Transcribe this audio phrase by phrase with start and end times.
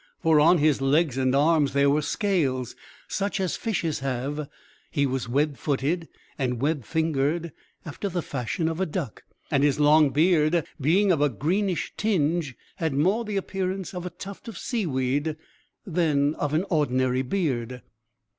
[0.23, 2.75] For on his legs and arms there were scales,
[3.07, 4.49] such as fishes have;
[4.89, 6.07] he was web footed
[6.39, 7.51] and web fingered,
[7.85, 12.55] after the fashion of a duck; and his long beard, being of a greenish tinge,
[12.77, 15.37] had more the appearance of a tuft of seaweed
[15.85, 17.83] than of an ordinary beard.